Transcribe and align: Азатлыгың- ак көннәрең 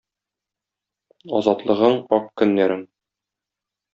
Азатлыгың- 1.41 1.99
ак 2.19 2.27
көннәрең 2.43 2.81